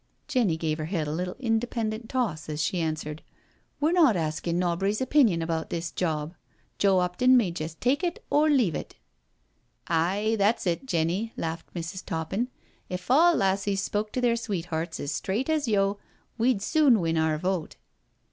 [0.27, 3.21] Jenny gave her head a little independent toss as she answered:
[3.79, 6.33] We're not askin' nobry's opinion about this job.
[6.79, 8.95] Joe 'Opton may jest take it or leave it,^"
[10.09, 12.03] Aye, that's it, Jenny,*' laughed Mrs.
[12.03, 12.47] Toppin."
[12.99, 15.99] If all lassies spoke to their sweethearts as straight as yo',
[16.35, 17.75] we'd soon win our vote.